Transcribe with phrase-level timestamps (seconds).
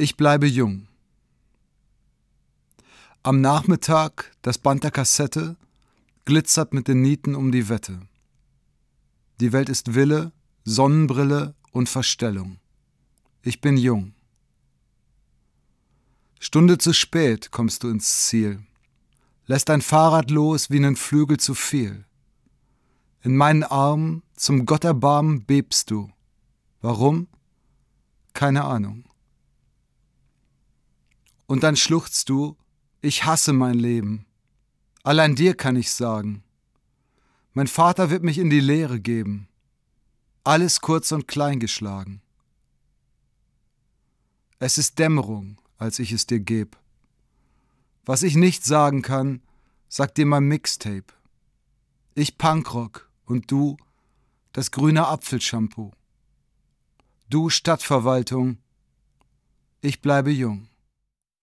[0.00, 0.88] Ich bleibe jung.
[3.22, 5.58] Am Nachmittag das Band der Kassette
[6.24, 8.00] glitzert mit den Nieten um die Wette.
[9.40, 10.32] Die Welt ist Wille,
[10.64, 12.60] Sonnenbrille und Verstellung.
[13.42, 14.14] Ich bin jung.
[16.38, 18.62] Stunde zu spät kommst du ins Ziel,
[19.44, 22.06] lässt dein Fahrrad los wie nen Flügel zu viel.
[23.20, 26.10] In meinen Armen zum Gott erbarmen bebst du.
[26.80, 27.28] Warum?
[28.32, 29.04] Keine Ahnung.
[31.50, 32.56] Und dann schluchzt du,
[33.00, 34.24] ich hasse mein Leben.
[35.02, 36.44] Allein dir kann ich sagen.
[37.54, 39.48] Mein Vater wird mich in die Lehre geben.
[40.44, 42.22] Alles kurz und klein geschlagen.
[44.60, 46.76] Es ist Dämmerung, als ich es dir geb.
[48.04, 49.42] Was ich nicht sagen kann,
[49.88, 51.12] sagt dir mein Mixtape.
[52.14, 53.76] Ich Punkrock und du
[54.52, 55.90] das grüne Apfelshampoo.
[57.28, 58.58] Du Stadtverwaltung,
[59.80, 60.69] ich bleibe jung.